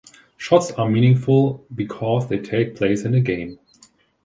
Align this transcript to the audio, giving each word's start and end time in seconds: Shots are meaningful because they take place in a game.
Shots 0.35 0.71
are 0.71 0.89
meaningful 0.89 1.63
because 1.75 2.27
they 2.27 2.39
take 2.39 2.75
place 2.75 3.03
in 3.05 3.13
a 3.13 3.19
game. 3.19 3.59